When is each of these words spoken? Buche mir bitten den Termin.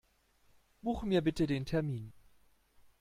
Buche 0.81 1.05
mir 1.05 1.21
bitten 1.21 1.45
den 1.45 1.67
Termin. 1.67 2.11